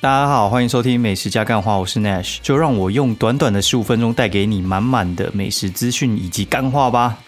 [0.00, 7.18] 大家好，欢迎收听美食加干话，我是 Nash，就让我用短短的十五分钟带给你满满的美食资讯以及干话吧。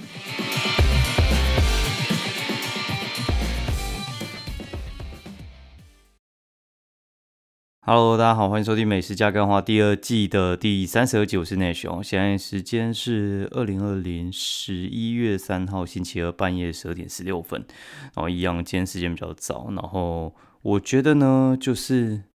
[7.80, 12.02] Hello，大家好，欢迎收听美食加干话第二季的第三十二集，我是 Nash。
[12.05, 17.66] 现在时间是二零二零十一月三号星期二半夜十二点十六分，
[18.14, 20.32] 然后一样，今天时间比较早，然后
[20.62, 22.30] 我觉得呢，就是。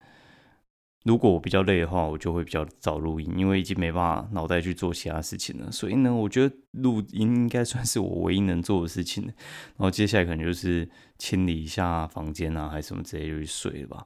[1.03, 5.71] 如果我比较累的话，我就会比较早录音，因为已经没办法脑袋去做其他事情了。
[5.71, 9.33] 所以呢，我觉得录音应该算是我唯一能做的事情然
[9.79, 10.87] 后接下来可能就是
[11.17, 14.05] 清理一下房间啊，还是什么之类就去睡了吧。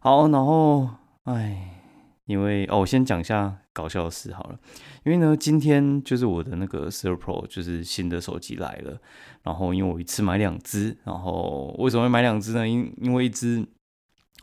[0.00, 0.88] 好，然后
[1.24, 1.80] 哎，
[2.24, 4.58] 因为哦，我先讲一下搞笑的事好了。
[5.04, 9.00] 因为呢，今天就是我的那个 s i r Pro 就是新的手机来了，
[9.44, 12.68] 然后因为我一次买两只，然后为什么会买两只呢？
[12.68, 13.64] 因因为一只。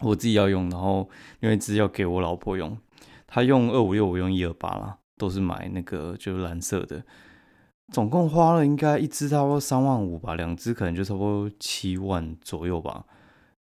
[0.03, 1.09] 我自己要用，然后
[1.39, 2.77] 因为只要给我老婆用，
[3.25, 7.03] 她用二五六，我用一二八啦，都是买那个就是蓝色的，
[7.91, 13.05] 总共花了应该一支差不多三万五吧，两支可能就差不多七万左右吧。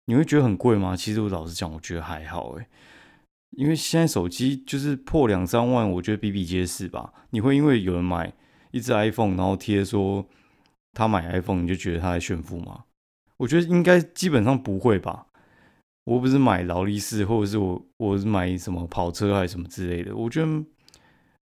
[0.06, 0.96] 你会觉得很贵吗？
[0.96, 2.66] 其实我老实讲，我觉得还好诶，
[3.50, 7.12] 因为现在手机就是破两三万，我觉得比比皆是吧。
[7.30, 8.32] 你会因为有人买
[8.72, 10.26] 一只 iPhone，然后贴说
[10.92, 12.84] 他买 iPhone，你就觉得他在炫富吗？
[13.36, 15.26] 我觉得应该基本上不会吧。
[16.04, 20.14] 我不是买劳力士，或者是我我是买什么跑车还是什么之类的。
[20.14, 20.64] 我觉得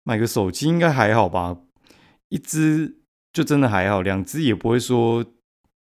[0.03, 1.57] 买个手机应该还好吧，
[2.29, 2.99] 一只
[3.31, 5.25] 就真的还好，两只也不会说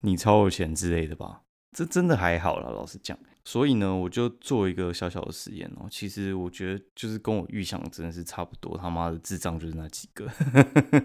[0.01, 1.41] 你超有钱之类的吧。
[1.77, 3.17] 这真的还好了，老实讲。
[3.47, 5.85] 所以呢，我就做一个小小的实验哦。
[5.87, 8.75] 其实我觉得就是跟我预想真的是差不多。
[8.75, 10.27] 他妈的智障就是那几个，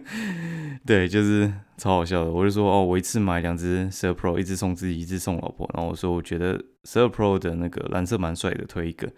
[0.86, 2.30] 对，就是超好笑的。
[2.32, 5.70] 我就说哦，我一次买两只十二 Pro，一只送自己，一只送老婆。
[5.74, 9.12] 然后我说我觉得十二 Pro 的那个蓝色蛮帅的，推一个。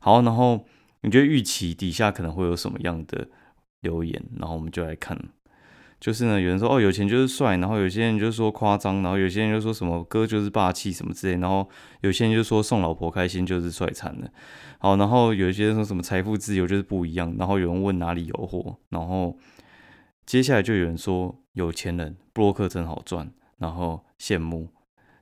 [0.00, 0.66] 好，然后
[1.02, 3.28] 你觉得预期底下可能会有什么样的
[3.82, 4.24] 留言？
[4.38, 5.18] 然后我们就来看。
[6.02, 11.70] 就是呢，有人说哦有钱就是帅，然后有些人就说夸张，然后有些人就说什么哥就是霸气什么之类，然后
[12.00, 14.28] 有些人就说送老婆开心就是帅惨了。
[14.80, 19.38] 好，然后有一些人说什么财富自由就是不一样，然后有人问哪里有货，然后
[20.26, 24.70] 接下来就有人说有钱人布洛克真好赚，然后羡慕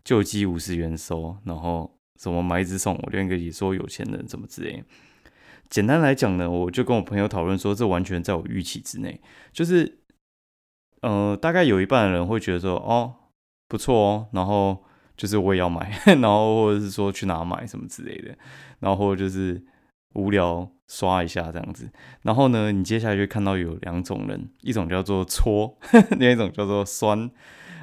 [0.02, 4.82] 救济五十元收，然后什么买一只送我，另一个也说有钱人怎么之类。
[5.68, 9.20] 简单来讲呢，我就跟我朋友讨论说，这完全在我预期之内，
[9.52, 9.99] 就是。
[11.02, 13.14] 呃，大概有一半的人会觉得说，哦，
[13.68, 14.84] 不错哦，然后
[15.16, 15.90] 就是我也要买，
[16.20, 18.36] 然后或者是说去哪买什么之类的，
[18.80, 19.64] 然后就是
[20.14, 21.88] 无聊刷一下这样子。
[22.22, 25.78] 然后呢，你接下来就看到有两种人，一种叫做搓，
[26.18, 27.30] 另一种叫做酸。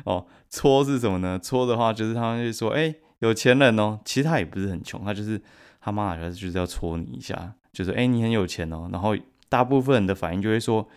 [0.06, 1.40] 哦，搓是什么呢？
[1.40, 5.42] 搓的话就是他们就说，哎，有钱人哦，其实他也不是很穷，他就是
[5.82, 8.88] 他妈的就是要搓你一下，就是哎，你很有钱哦。
[8.92, 9.18] 然后
[9.50, 10.88] 大部分人的反应就会说，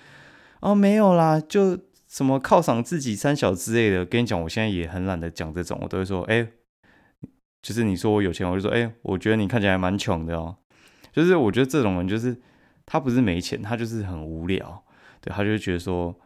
[0.60, 1.78] 哦，没有啦，就。
[2.10, 6.44] 什么犒赏自己三小之类的，跟你讲，我现在也很懒得讲这种，我都会说，哎，
[7.62, 10.56] 就是你说我有钱，我就说，哎，我觉得你看起来蛮穷的哦。
[11.12, 12.36] 就是我觉得这种人，就是
[12.84, 14.84] 他不是没钱，他就是很无聊，
[15.20, 16.18] 对他就觉得说，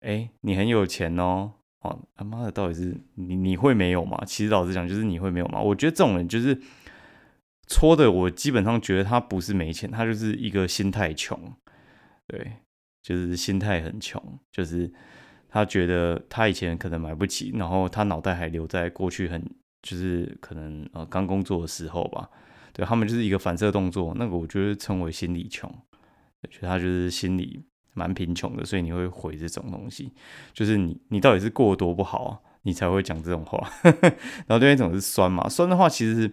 [0.00, 4.22] 哎，你很有钱哦，哦，他妈的，到底是你你会没有吗？
[4.26, 5.58] 其实老实讲，就是你会没有吗？
[5.58, 6.60] 我觉得这种人就是
[7.66, 11.54] 戳的，我基本上觉得他不是没钱，他就是一个心态穷，
[12.26, 12.52] 对。
[13.02, 14.92] 就是心态很穷，就是
[15.48, 19.42] 他觉得他以前可能买不起，然后他脑袋还留在过去很，
[19.82, 22.28] 就是可能呃刚工作的时候吧。
[22.72, 25.68] 对他们就是一个反射动作，那个我觉得称为心理穷，
[26.50, 27.64] 觉得他就是心里
[27.94, 30.12] 蛮贫穷的，所以你会回这种东西，
[30.52, 33.68] 就是你你到底是过多不好，你才会讲这种话。
[34.46, 36.32] 然后另一种是酸嘛，酸的话其实。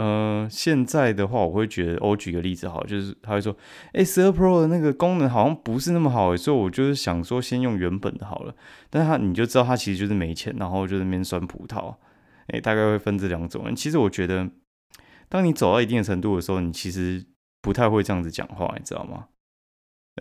[0.00, 3.54] 呃，现在的话，我会觉得，我举个例子好，就是他会说，
[3.92, 8.54] 哎，十二 Pro 的那个功能好像不是那么好，所以我就是想说，先用原本的好了。
[8.88, 11.94] 但是他你就知道，他其实就是没钱，然后就那边酸葡萄，
[12.46, 13.76] 哎，大概会分这两种人。
[13.76, 14.48] 其实我觉得，
[15.28, 17.22] 当你走到一定的程度的时候，你其实
[17.60, 19.26] 不太会这样子讲话，你知道吗？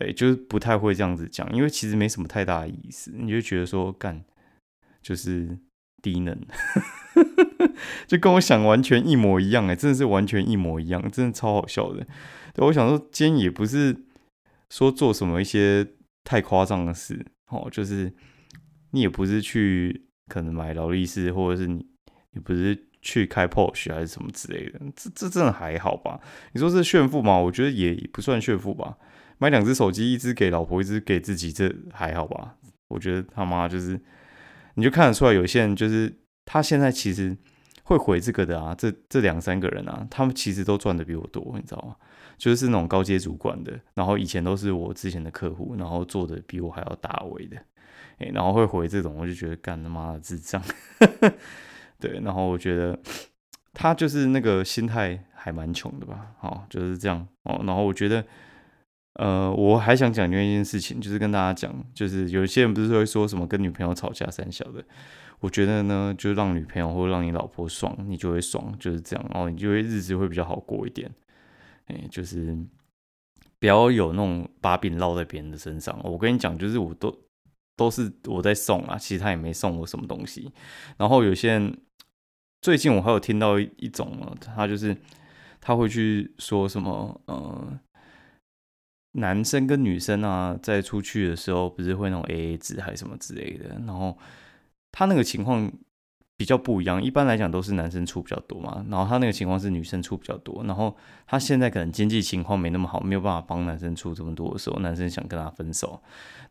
[0.02, 4.26] 哎，就是不太会这样子讲，因为其实没什么太大的意思，你就觉得说干
[5.02, 5.58] 就是
[6.02, 6.38] 低能。
[8.08, 12.06] 就跟我想完全一模一样哎，真的是完全一模一样，真的超好笑的。
[12.58, 13.96] 我想说，今天也不是
[14.70, 15.88] 说做什么一些
[16.26, 18.12] 太夸张的事哦，就是
[18.92, 21.86] 你也不是去可能买劳力士，或者是你
[22.32, 26.20] 你不是去开 Porsche 还是什么之类的，这这真的还好吧？
[26.52, 27.38] 你说是炫富吗？
[27.38, 28.98] 我觉得也不算炫富吧。
[29.38, 32.56] 买两只手机，一只给老婆，一只给自己，这还好吧？
[32.90, 33.98] 我觉得他妈就是，
[34.74, 37.38] 你就看得出来，有些人就是他现在其实。
[37.90, 41.96] 会回这个的啊，这这两三个人啊，他们其实都赚的比我多，你知道吗？
[42.38, 47.58] 就是那种高阶主管的，然后以前都是我之前的客户，然后做的比我还要大位的，
[48.20, 50.62] 哎，然后会回这种，我就觉得干他妈的智障，
[52.00, 53.00] 对，然后我觉得
[53.74, 58.24] 他就是那个心态还蛮穷的吧，好，就是这样哦，然后我觉得，
[59.16, 64.84] 呃，我还想讲另外一件事情，就是跟大家讲，就是有些人不是会说什么跟女朋友吵架三小的，
[65.40, 71.10] 我觉得呢，就让女朋友或让你老婆爽，你就会爽，就是这样，哦，你就会日子会比较好过一点。
[71.88, 72.58] 哎，就是
[73.58, 76.00] 不要有那种把柄落在别人的身上。
[76.04, 77.18] 我跟你讲，就是我都
[77.76, 80.52] 都是我在送啊，其实他也没送我什么东西。
[80.98, 81.78] 然后有些人
[82.62, 84.96] 最近我还有听到一种呢，他就是
[85.62, 87.80] 他会去说什么，呃，
[89.14, 93.70] 男生跟女生啊，在出去的时候不是会那种 A A 制还是什么之类的。
[93.88, 94.18] 然后
[94.92, 95.72] 他那个情况。
[96.40, 100.96] 比较不一样，一般来讲都是男生出比较多嘛，然后他那个情况是女生出比较多，然后
[101.28, 106.02] 他现在可能经济情况没那么好，没有办法帮男生出这么多的时候，男生想跟他分手，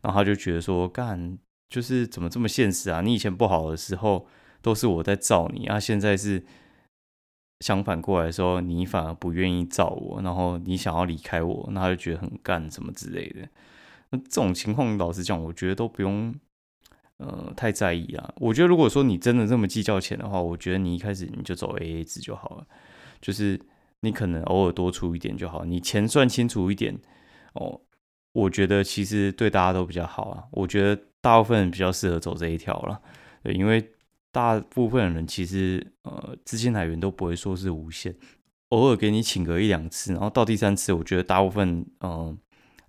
[0.03, 1.39] 然后他就觉得说干
[1.71, 3.01] 就是怎么这么现实啊？
[3.01, 4.27] 你以前不好的时候
[4.61, 6.45] 都是我在罩你啊，现在是
[7.61, 13.49] 相反过来说，你反而不愿意罩我，然后你想要离开我，那他就觉得很干什么之类的。
[14.11, 16.35] 那这种情况，老实讲，我觉得都不用。
[17.19, 18.33] 呃，太在意啊！
[18.37, 22.67] 我觉得如果说你真的这么计较钱的话，我觉得你一开始你就走 A A 制就好了，
[23.21, 23.61] 就是
[24.03, 26.97] 你可能偶尔多出一点就好，你钱算清楚一点
[27.55, 27.81] 哦。
[28.33, 30.45] 我觉得其实对大家都比较好啊。
[30.53, 33.01] 我觉得大部分人比较适合走这一条了，
[33.43, 33.85] 对，因为
[34.31, 38.15] 大部分人其实呃资金来源都不会说是无限，
[38.69, 42.39] 偶尔给你请个一两次，然后到第三次，我觉得大部分嗯，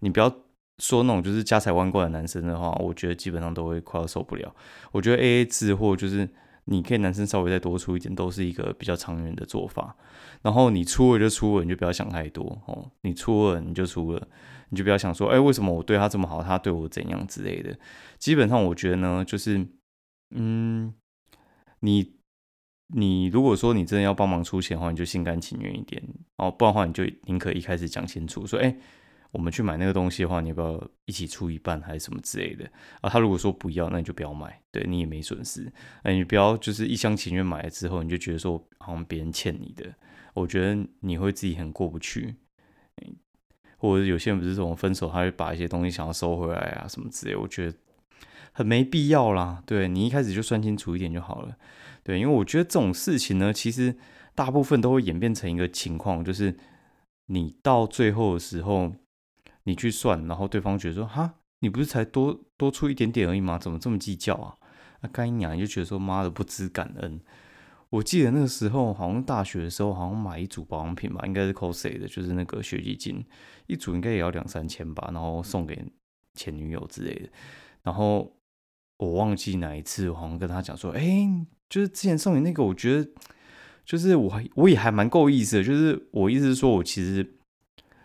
[0.01, 0.31] 你不要。
[0.79, 4.55] 说那种就是家财万贯的男生的话，我觉得基本上都会快要受不了。
[4.91, 6.27] 我觉得 A A 制或就是
[6.65, 9.95] 你可以男生稍微再多出一点，都是一个比较长远的做法。
[10.41, 12.89] 然后你出了就出了，你就不要想太多哦。
[13.01, 14.27] 你出了你就出了，
[14.69, 17.77] 你就不要想说，哎，为什么我对他这么好，他对我怎样之类的。
[18.17, 19.67] 基本上我觉得呢，就是
[20.33, 20.93] 嗯，
[21.81, 22.13] 你
[22.87, 26.01] 你如果说你真的要帮忙出钱的话，你就心甘情愿一点
[26.37, 28.75] 哦，不然的话你就宁可一开始讲清楚，说，哎。
[29.31, 32.67] 我们去买那个东西的话，你要不要一起出一半还是什么之类的
[33.01, 33.09] 啊？
[33.09, 35.71] 他如果说不要，那你就不要买，对你也没损失。
[36.01, 39.85] 哎，你不要就是一厢情愿买了之后，你就觉得说好像别人欠你的，
[40.33, 42.37] 我觉得你会自己很过不去。
[43.77, 47.77] 或者有些人不是这种分手，他会把一些东西想要收回来啊什么之类，我觉得
[48.51, 49.61] 很没必要啦。
[49.65, 51.55] 对你一开始就算清楚一点就好了。
[52.03, 53.95] 对，因为我觉得这种事情呢，其实
[54.33, 56.57] 大部分都会演变成一个情况，就是
[57.27, 58.95] 你到最后的时候。
[59.69, 63.59] 你去算，然后对方觉得说：“哈，你不是才多多出一点点而已吗？
[63.59, 64.55] 怎么这么计较啊？”
[65.01, 67.21] 那干娘就觉得说：“妈的，不知感恩。”
[67.91, 73.23] 我记得那个时候好像大学的时候，好像买一组保养品吧，应该是 cos 的，就是那个雪肌精，
[73.67, 75.79] 一组应该也要两三千吧，然后送给
[76.33, 77.29] 前女友之类的。
[77.83, 78.35] 然后
[78.97, 81.29] 我忘记哪一次，好像跟他讲说：“哎，
[81.69, 83.07] 就是之前送你那个，我觉得
[83.85, 87.35] 就是我我也还蛮够意思的，就是我意思是说我其实。”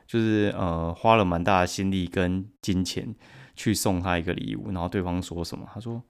[0.06, 3.14] 就是呃花了蛮大的心力跟金钱
[3.56, 5.66] 去送他一个礼物，然后对方说什么？
[5.72, 6.02] 他说：“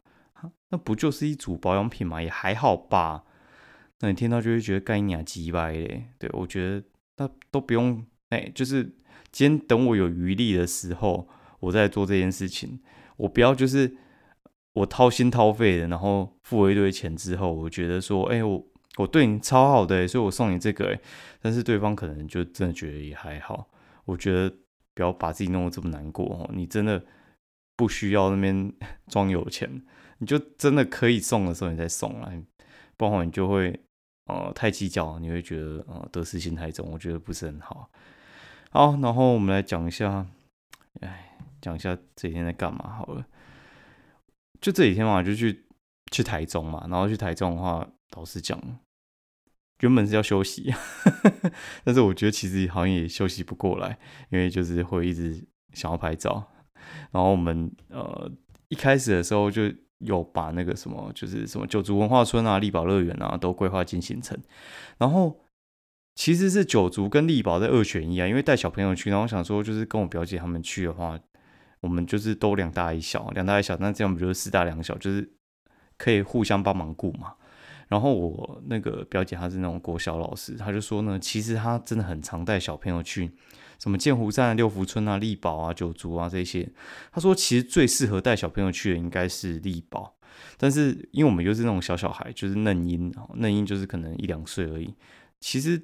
[0.70, 3.24] 那不就是一组保养品嘛，也还好吧。”
[4.00, 6.08] 那你听到就会觉得干你啊鸡掰嘞。
[6.18, 6.84] 对我觉得
[7.16, 8.82] 那都不用哎，就是
[9.30, 11.28] 今天等我有余力的时候，
[11.60, 12.80] 我再做这件事情。
[13.16, 13.96] 我不要就是
[14.72, 20.98] 我掏心掏肺的，然后付了一堆钱之后，我觉得说哎我我对你超好的，所以我送你这个。
[21.40, 23.68] 但是对方可能就真的觉得也还好。
[24.04, 24.54] 我觉得
[24.94, 27.04] 不要把自己弄得这么难过哦，你真的
[27.76, 28.73] 不需要那边
[29.08, 29.84] 装有钱，
[30.18, 32.32] 你就真的可以送的时候你再送啊，
[32.96, 33.80] 不然你就会
[34.26, 37.90] 呃太计较，你会觉得呃得失心太重，我觉得不是很好。
[38.70, 40.26] 好，然后我们来讲一下，
[41.00, 43.25] 哎，讲一下这几天在干嘛好了。
[44.61, 45.64] 就这几天嘛，就去
[46.11, 48.58] 去台中嘛，然后去台中的话，老实讲。
[49.80, 50.72] 原本是要休息，
[51.84, 53.98] 但是我觉得其实好像也休息不过来，
[54.30, 56.52] 因为就是会一直想要拍照。
[57.10, 58.30] 然后我们呃
[58.68, 59.62] 一开始的时候就
[59.98, 64.38] 有把那个什么，就是什么九族文化村啊、力宝乐园啊都规划进行程。
[64.98, 65.40] 然后
[66.14, 71.18] 其实是九族跟力宝在二选一啊，因为带小朋友去，然后想说就是跟我表姐他们去的话，
[71.80, 75.32] 我们就是都两大一小，两大一小，那这样不就是四大两小，就是
[75.98, 77.34] 可以互相帮忙顾嘛。
[77.88, 83.30] 然后我那个表姐她是那种国小老师，她就说呢，其实她真的很常带小朋友去
[83.78, 86.70] 什么剑湖站、六福村啊、力宝啊、九族啊这些。
[87.12, 90.16] 她说其实最适合带小朋友去的应该是力宝，
[90.56, 94.94] 但是因为我们又是那种小小孩，就是嫩婴，嫩婴就是可能一两岁而已，
[95.40, 95.80] 其实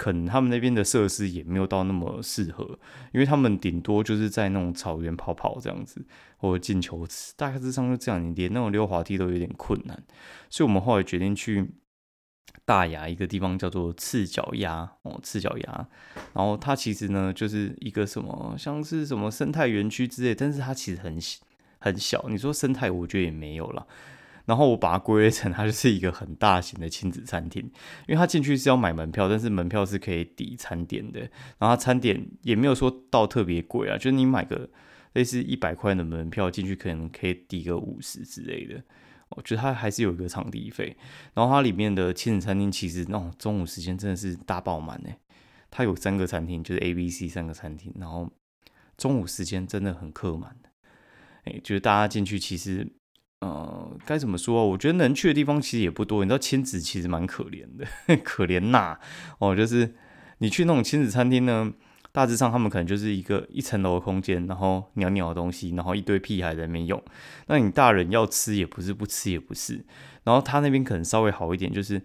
[0.00, 2.78] 可能他们那边的设施也没有到那么适合，
[3.12, 6.02] 因为他们顶多就是在那种草原跑跑这样子，
[6.38, 10.02] 或者进球池，大概是上就这样，你连那种溜滑梯都有点困难，
[10.48, 11.72] 所以我们后来决定去。
[12.64, 15.88] 大雅一个地方叫做赤脚丫哦，赤脚丫，
[16.34, 21.18] 然后它其实呢就是一个什么，像是什么生态园区之类，但是它其实很
[21.78, 22.26] 很小。
[22.28, 23.86] 你说生态，我觉得也没有了。
[24.46, 27.62] 然后我把它归类成它就是一个很大型的亲子餐厅，
[28.08, 31.20] 因为它进去是要买门票，但是门票是可以抵餐点的。
[31.58, 34.68] 然后它餐点也没有说到特别贵啊，就是你买个
[35.12, 38.82] 类似一百块的门票进去，可能可以抵个五十之类的。
[39.30, 40.96] 我觉得它还是有一个场地费，
[41.34, 45.16] 然后它里面的亲子餐厅其实那种中午时间真的是大爆满诶，
[45.70, 48.28] 它有三个餐厅，就是 A、B、C 三个餐厅，然后
[48.96, 50.68] 中午时间真的很客满的，
[51.44, 52.92] 哎，就是大家进去其实，
[53.40, 54.68] 呃，该怎么说？
[54.68, 57.86] 我觉得能去的地方其实也不多，你知道亲子其实蛮可怜的，
[58.24, 58.98] 可怜呐
[59.38, 59.94] 哦，就是
[60.38, 61.72] 你去那种亲子餐厅呢。
[62.12, 67.00] 大致上，他们可能就是一个一层楼的空间，然后袅袅的东西，然后一堆屁孩在那边用。
[67.46, 69.84] 那你大人要吃也不是，不吃也不是。
[70.24, 72.02] 然后他那边可能稍微好一点，就是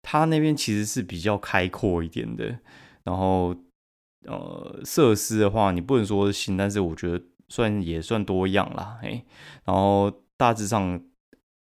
[0.00, 2.58] 他那边其实是比较开阔一点的。
[3.04, 3.54] 然后
[4.24, 8.98] 呃，设施的话，你不能说新，但是我觉得算也算多样啦。
[9.02, 9.22] 哎，
[9.66, 11.02] 然后大致上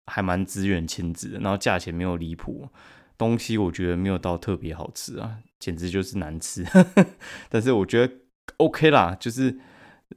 [0.08, 2.68] 还蛮资源亲子的，然后价钱没有离谱。
[3.16, 6.66] 东西我觉得没有到特别好吃啊，简直就是难吃。
[7.48, 8.14] 但是我觉得
[8.58, 9.58] OK 啦，就是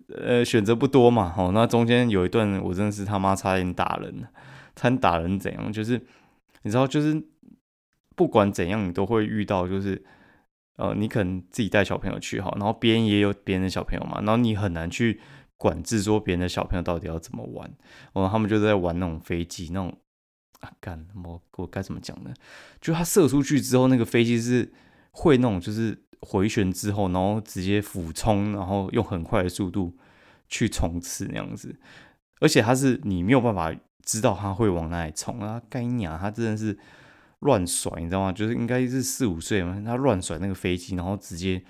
[0.08, 1.32] 呃选择不多嘛。
[1.36, 4.26] 哦，那中间有一段我真的是他妈差点打人，
[4.74, 5.70] 差点打人怎样？
[5.70, 6.00] 就是
[6.62, 7.22] 你知道，就是
[8.16, 10.02] 不管怎样，你都会遇到，就是
[10.76, 15.20] 呃你可能自己带小朋友去哈，然后别人也有别人的小朋友嘛，然后你很难去
[15.56, 17.70] 管制说别人的小朋友到底要怎么玩。
[18.12, 19.96] 哦，他们就在玩那种飞机那种。
[20.60, 22.32] 啊，干我我该怎么讲呢？
[22.80, 24.72] 就他射出去之后，那个飞机是
[25.10, 29.94] 会那种，就是回旋之后，然后直接俯冲，然后用很快的速度
[30.48, 31.78] 去冲刺那样子。
[32.40, 33.70] 而且他是你没有办法
[34.02, 35.60] 知道他会往哪里冲啊！
[35.68, 36.78] 该鸟，他真的是
[37.40, 38.32] 乱甩，你知道吗？
[38.32, 41.62] 就是应该是四五岁嘛，他乱甩那个飞机，然后直接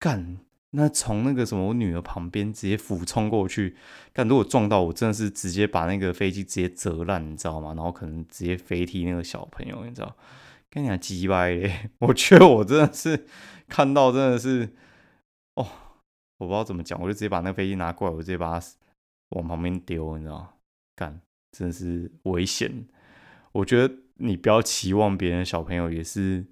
[0.00, 0.38] 干。
[0.76, 3.76] 那从那个什么，我女儿旁边直接俯冲过去，
[4.12, 7.74] 但如果撞到我，真的是直接把那个飞机直接折烂，你知道吗？
[7.74, 10.16] 然后可能直接飞踢那个小朋友，你知道？
[10.70, 11.90] 跟你讲鸡掰嘞！
[12.00, 13.26] 我觉得我真的是
[13.68, 14.68] 看到真的是，
[15.54, 15.64] 哦，
[16.38, 18.66] 我不知道怎么讲，我就直接把那个飞机拿过来，我直接把它
[19.28, 20.58] 往旁边丢，你知道？
[20.96, 21.20] 干，
[21.52, 22.86] 真的是危险。
[23.52, 26.44] 我觉得你不要期望别人小朋友也是，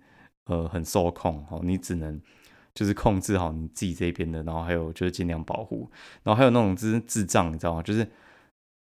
[0.45, 2.21] 呃，很受控哦，你只能。
[2.75, 5.91] 就是控制好你自己这边的，然后还有就是尽量保护，
[6.23, 7.83] 然后还有那种就是智障，你知道吗？
[7.83, 8.07] 就是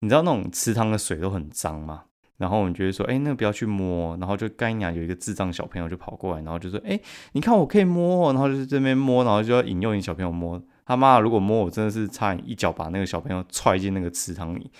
[0.01, 2.05] 你知道那种池塘的水都很脏嘛，
[2.37, 6.99] 然后我们觉得说，哎，那个不要去摸，然后就干娘有一个智障小朋友就跑过来，然后就说，哎，
[7.33, 14.71] 你看我可以摸，然后就是这边摸，然后就要引诱你小朋友摸，他妈如果摸我真的是差点一脚把那个小朋友踹进那个池塘里，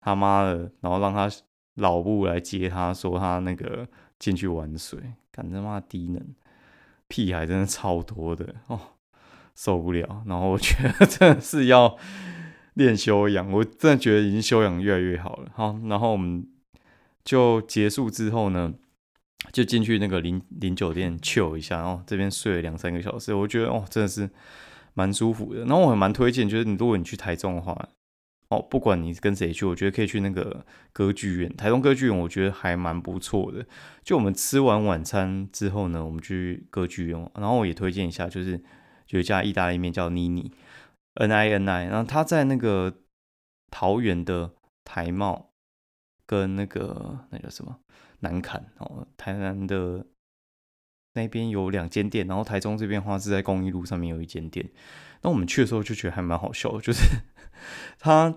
[0.00, 1.30] 他妈的，然后让他
[1.76, 3.86] 老布来接他，说他那个
[4.18, 4.98] 进去玩水，
[5.30, 6.22] 干他妈低能。
[7.08, 8.80] 屁孩真的超多的哦，
[9.54, 10.22] 受不了。
[10.26, 11.96] 然后我觉得真的是要
[12.74, 15.50] 练修养，我真的觉得已经修养越来越好了。
[15.54, 16.46] 好，然后我们
[17.24, 18.74] 就结束之后呢，
[19.52, 24.28] 就进去那个林林酒店 chill 一下，然后这边睡了两三个小时，我觉得哦，真的是
[24.94, 25.60] 蛮舒服的。
[25.60, 27.88] 然后我还蛮推荐，就是你如果你去台中的话。
[28.48, 33.66] 哦，不管你跟谁去，我觉得可以去那个歌剧院，台东歌剧院，我觉得还蛮不错的。
[34.04, 38.62] 就我们吃完晚餐之后呢，我们去歌剧院，然后我也推荐一下，就是
[39.08, 40.52] 有一家意大利面叫妮妮
[41.14, 42.94] N I N I，然后他在那个
[43.70, 45.50] 桃园的台茂
[46.24, 47.80] 跟那个那叫什么
[48.20, 50.06] 南坎哦，台南的
[51.14, 54.70] 那边有两间店，然后台中这边的话是在公益路上面有一间店。
[55.22, 57.02] 那我们去的时候就觉得还蛮好笑的，就是
[57.98, 58.34] 他，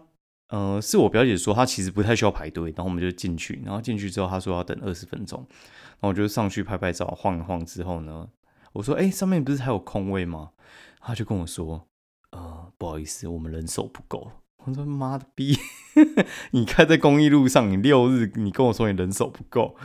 [0.50, 8.28] 呃，是我表姐说他其实不太需要排队，然后我们就进去，然后进去之后他说要等二十分钟，然后我就上去拍拍照，晃一晃之后呢，
[8.74, 10.52] 我说，哎，上面不是还有空位吗？
[11.00, 11.88] 他就跟我说，
[12.32, 14.32] 呃，不好意思，我们人手不够。
[14.66, 15.58] 我说妈的逼，
[16.52, 19.76] 你开在公益路上，你六日你跟我说你人手不够，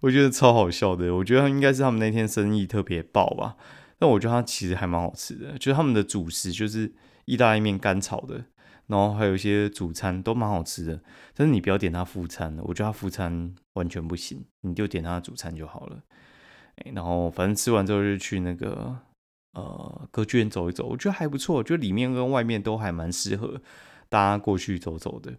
[0.00, 1.14] 我觉得超好笑的。
[1.16, 3.56] 我觉得应该是他们那天生意特别爆吧。
[3.98, 6.94] 但我觉得它其实还蛮好吃的，就是他们的主食就是
[7.26, 8.44] 意大利面干炒的，
[8.90, 11.00] 然后还有一些主餐都蛮好吃的。
[11.34, 16.02] 但是你不要点它副餐我觉得它副餐完全不行，你就点它的主餐就好了。
[16.94, 18.98] 然后反正吃完之后就去那个
[19.52, 23.60] 呃歌剧院走一走，我觉得还不错，就里面跟外面都还蛮适合
[24.08, 25.34] 大家过去走走的。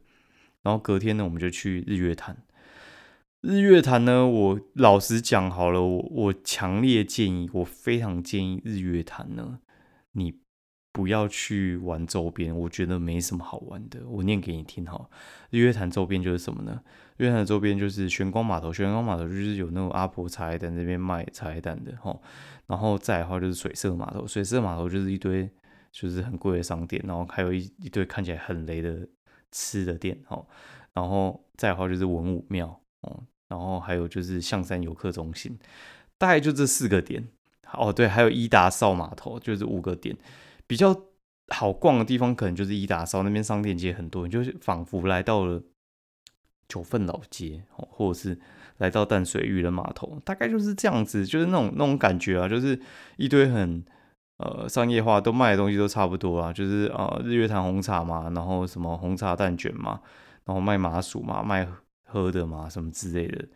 [0.62, 2.38] 然后隔天呢，我们就去日月潭。
[3.42, 9.60] 日月潭呢，我老实讲好了，我我强烈建议，我非常建议日月潭呢，
[10.12, 10.40] 你
[10.92, 14.00] 不要去玩周边，我觉得没什么好玩的。
[14.08, 15.10] 我念给你听哈，
[15.50, 16.82] 日月潭周边就是什么呢？
[17.18, 22.18] 日月潭周边就是玄光码头，玄光码头就是有那种阿婆茶叶蛋那边卖茶叶蛋的哈，
[22.68, 25.50] 然后再的话就是水色码头，水色码头就是一堆
[25.92, 29.08] 就是很贵的商店，然后还有一一堆看起来很雷的
[29.52, 30.46] 吃的店哈，
[30.94, 33.24] 然后再的话就是文武庙哦。
[33.48, 35.60] 然后还有就是象山游客中心，
[36.18, 37.28] 大概就这四个点。
[37.74, 40.16] 哦，对，还有伊达少码头，就是五个点。
[40.72, 40.96] 比较
[41.50, 45.62] 好逛的地方，可能就是伊达烧那边商店街很多，就是仿佛来到了
[46.70, 48.40] 九份老街，或者是
[48.78, 52.80] 来到淡水渔人码头，大概就是这样子，就是那种那种感觉啊，就是
[53.18, 53.84] 一堆很
[54.38, 60.00] 呃商业化，都卖的东西都差不多啊，就是啊日月潭红茶嘛，然后什么红茶蛋卷嘛，
[60.46, 61.68] 然后卖麻薯嘛，卖。
[62.14, 63.48] 喝的嘛，什么之类的，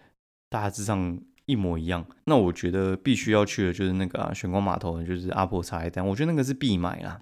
[0.50, 2.06] 大致上一模一样。
[2.26, 7.22] 那我觉得必须要去的就是那个啊玄光码头，就是阿婆茶叶蛋，我觉得那个是必买啦。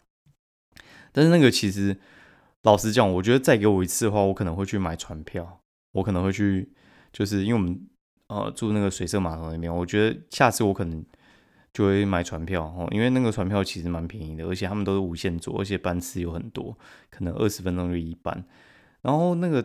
[1.11, 1.97] 但是那个其实
[2.63, 5.61] 老实讲，我觉得再给我一次的话，我可能会去买船票，
[5.91, 6.71] 我可能会去，
[7.11, 7.79] 就是因为我们
[8.27, 11.05] 呃住那个水色码头那边，我觉得下次我可能
[11.71, 16.77] 就会买船票哦，因为那个船票其实蛮便宜的，而且他们都是无限座，而且班次有很多，
[17.09, 18.45] 可能二十分钟就一班，
[19.01, 19.63] 然后那个。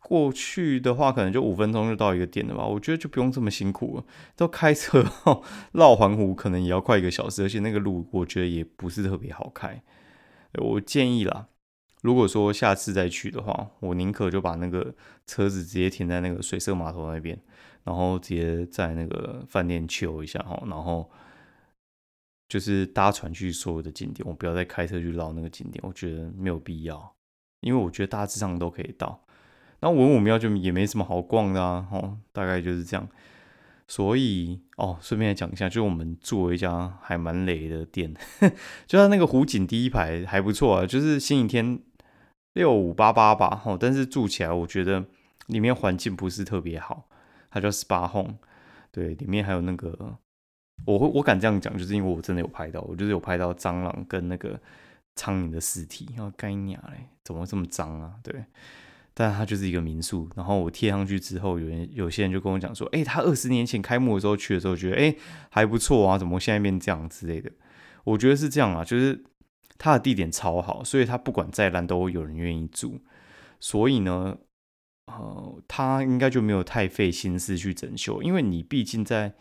[0.00, 2.66] 过去的话，可能就五分钟就到一个点了吧。
[2.66, 4.04] 我觉得就不用这么辛苦了。
[4.34, 5.04] 都开车
[5.72, 9.82] 绕环湖，可能也要快一个小时，而且那个路我觉得也不是特别好开。
[10.54, 11.46] 我建议啦，
[12.02, 14.94] 如果说下次再去的话，我宁可就把那个
[15.26, 17.40] 车子直接停在那个水色码头那边，
[17.84, 21.08] 然后直接在那个饭店休一下哈，然后
[22.48, 27.14] 就是搭船去所有的景点，我不要再开车去绕那个景点，我觉得没有必要，
[27.60, 29.22] 因为我觉得大致上都可以到。
[29.80, 33.08] 那文武庙就也没什么好逛的啊，哦，大概就是这样。
[33.88, 38.14] 所以哦，顺便来讲一下，就我们住了一家还蛮雷的店，
[38.86, 41.80] 就它那个湖景第一排还不错啊，就是星期天
[42.52, 45.04] 六五八八吧，哦，但是住起来我觉得
[45.46, 47.08] 里面环境不是特别好。
[47.50, 48.34] 它叫 SPA Home，
[48.92, 50.16] 对，里面还有那个，
[50.84, 54.56] 我会我敢这样讲，就是因为我真的有拍到，我就是有拍到蟑螂跟那个
[55.16, 58.14] 苍蝇的尸体，然后该鸟嘞，怎么这么脏啊？
[58.22, 58.44] 对。
[59.12, 65.14] 但它就是一个民宿，然后我贴上去之后，有人有些人就跟我讲说，哎，他二十年前开幕的时候去的时候，觉得哎
[65.50, 67.50] 还不错啊，怎么现在变这样之类的？
[68.04, 69.24] 我觉得是这样啊，就是
[69.76, 73.00] 它的地点超好，所以它不管再烂都有人愿意住。
[73.58, 74.38] 所以呢，
[75.06, 79.34] 呃，他应该就没有太费心思去整修，因为你毕竟在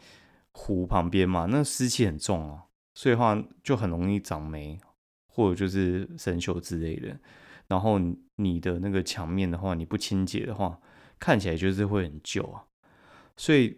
[0.52, 2.64] 湖旁边嘛，那湿气很重啊，
[2.96, 4.78] 所以话就很容易长霉
[5.28, 7.18] 或者就是生锈之类的。
[7.70, 7.98] 然后
[8.36, 10.78] 你的那个墙面的话，你不清洁的话，
[11.18, 12.66] 看起来就是会很旧啊。
[13.38, 13.78] 所以，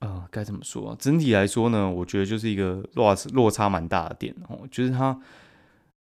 [0.00, 0.94] 呃，该怎么说？
[0.98, 4.68] 整体来说呢，我觉得就是一个落落差蛮大的店哦。
[4.70, 5.18] 就是它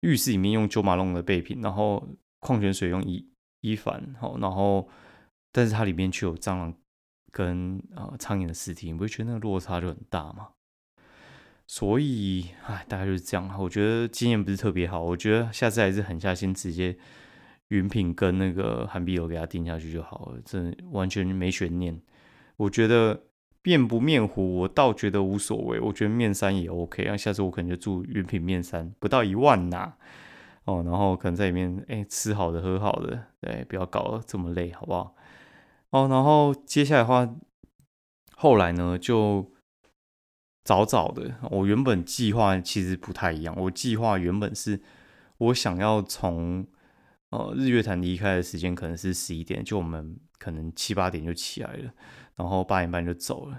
[0.01, 2.09] 浴室里面用九马龙的备品，然后
[2.41, 3.29] 矿泉水用伊
[3.61, 4.89] 伊凡，哦，然后
[5.53, 6.73] 但是它里面却有蟑螂
[7.33, 10.49] 跟啊苍蝇的尸体，你不会觉得那个落差就很大吗？
[11.71, 13.55] 所以，哎，大概就是这样。
[13.61, 15.03] 我觉得经验不是特别好。
[15.03, 16.97] 我觉得下次还是狠下心，直接
[17.69, 22.01] 云品跟那个韩碧楼给他定下去就好了，这完全没悬念。
[22.57, 23.25] 我觉得
[23.63, 25.79] 面不面糊，我倒觉得无所谓。
[25.79, 27.03] 我觉得面山也 OK。
[27.03, 29.93] 然后下次我可能就住云品面山，不到一万呐。
[30.65, 35.15] 哦，然后可能在里面，哎，吃好的，喝好的，对，不要搞这么累，好不好？
[35.91, 37.29] 哦，然后接下来的话，
[38.35, 39.53] 后来呢就。
[40.69, 43.55] 早早的，我原本计划其实不太一样。
[43.57, 44.79] 我计划原本是，
[45.39, 46.67] 我想要从
[47.31, 51.91] 呃日月潭离开的时间可能是十一点，就我们可能七八点就起来了，
[52.37, 53.59] 然后八点半就走了，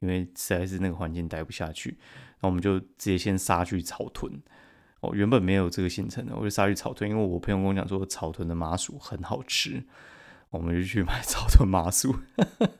[0.00, 1.96] 因为实在是那个环境待不下去。
[2.42, 4.30] 那我们就直接先杀去草屯。
[5.00, 9.82] 哦，原本没有这个行程的，我就杀去草屯，因为我朋友跟我讲说草屯的麻薯很好吃，
[10.50, 12.14] 我们就去买 草屯麻薯。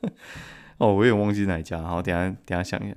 [0.77, 2.95] 哦，我也忘记哪家，好，等下等下想一下。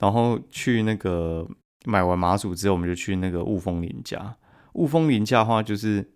[0.00, 1.46] 然后去那个
[1.84, 4.34] 买完麻薯之后，我们就去那个雾峰林家。
[4.72, 6.12] 雾峰林家的话，就是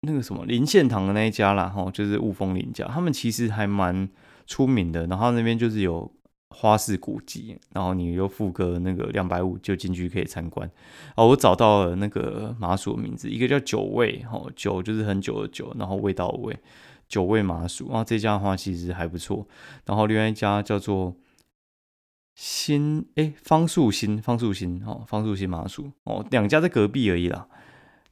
[0.00, 2.86] 那个什么林献堂的那一家啦，哈，就是雾峰林家。
[2.86, 4.08] 他们其实还蛮
[4.46, 5.06] 出名的。
[5.06, 6.10] 然后那边就是有
[6.50, 10.68] 花式古迹，然后你又付个那个两百五就进去可以参观。
[11.14, 16.58] 哦，我找到了那个麻薯的名字，一个叫九味，哈，酒就是很久的酒，然后味道味，
[17.06, 17.86] 九味麻薯。
[17.88, 19.46] 然后这家的话其实还不错。
[19.84, 21.14] 然后另外一家叫做。
[22.38, 27.48] 新哎，方素新，方素新哦，方素新麻薯哦，两家在隔壁而已啦。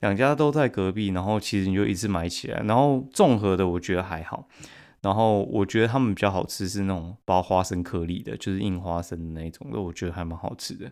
[0.00, 2.60] 两家都在隔壁，然后其实你就一次买起来。
[2.64, 4.48] 然后综合的我觉得还好，
[5.00, 10.90] 然后我觉得他们比较好吃是那种包花生颗粒的，就是硬花生的那种，那我觉得还蛮好吃的，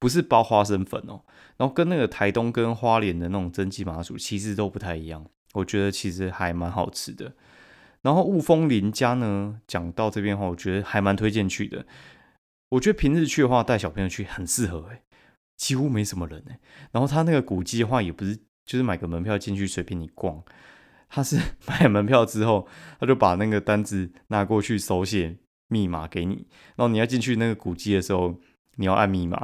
[0.00, 1.20] 不是包花生粉哦。
[1.58, 7.32] 然后跟那个台东跟花莲的那种蒸鸡麻薯其实都不太一样，我觉得其实还蛮好吃的。
[8.00, 11.86] 然后雾峰林家呢，讲到这边的话，我觉得还蛮推荐去的。
[12.72, 15.02] 我觉得平日去的话，带小朋友去很适合诶，
[15.56, 16.58] 几乎没什么人诶。
[16.90, 20.42] 然后他那个古迹的话，也不是就是买个门票进去随便你逛，
[21.08, 22.66] 他是 买门票之后，
[22.98, 25.36] 他就把那个单子拿过去手写
[25.68, 28.40] 密码给你，然后你要进去那个古迹的时候，
[28.76, 29.38] 你要按密码，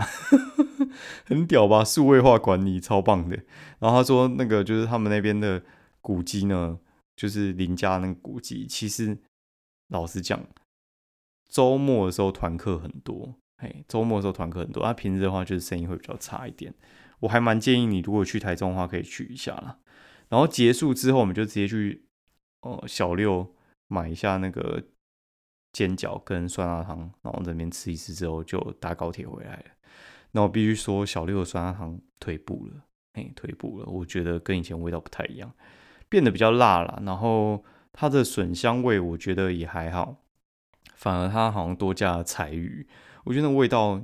[1.27, 1.85] 很屌吧？
[1.85, 3.37] 数位化管理超棒的。
[3.79, 5.62] 然后他说那个就是他们那边的
[6.01, 6.79] 古迹呢。
[7.19, 9.19] 就是林家那个古迹，其实
[9.88, 10.41] 老实讲，
[11.49, 16.73] 周末的时候团客很多，嘿，周末的时候团客很多，啊，平日的话就是生意会比较差一点。
[17.21, 19.79] 我还蛮建议你，如果去台中的话，可以去一下啦。
[20.29, 22.07] 然后结束之后，我们就直接去
[22.61, 23.55] 哦小六
[23.89, 24.85] 买一下那个
[25.73, 29.65] 煎饺跟酸辣汤，然后那边吃一吃之后，就搭高铁回来了。
[30.33, 32.85] 那我必须说，小六的酸辣汤退步了，
[33.15, 35.53] 嘿，退步了，我觉得跟以前味道不太一样。
[36.11, 40.17] 变得比较辣了，然后它的笋香味我觉得也还好，
[40.99, 42.85] 反而它好像多加了柴鱼，
[43.23, 44.03] 我觉得味道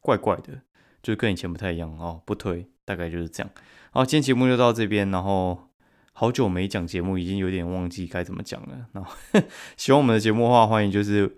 [0.00, 0.62] 怪怪的，
[1.00, 2.20] 就跟以前不太一样哦。
[2.26, 3.50] 不推，大概就是这样。
[3.92, 5.70] 好，今天节目就到这边，然后
[6.12, 8.88] 好久没讲节目，已经有点忘记该怎么讲了。
[8.92, 9.14] 然后
[9.78, 11.36] 喜欢我们的节目的话，欢迎就是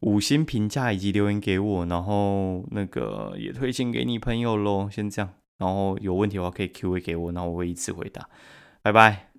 [0.00, 4.90] 五星评价以及留言给我，然后那个也推荐给你朋友喽。
[4.90, 8.28] 先这样，然后有问题的话可以 Q A 给我，然后我会一次回答。
[8.82, 9.35] 拜拜。